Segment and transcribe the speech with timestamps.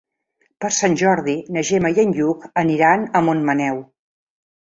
[0.63, 3.77] Per Sant Jordi na Gemma i en Lluc aniran a Montmaneu.